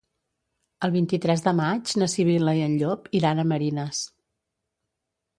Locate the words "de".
1.47-1.51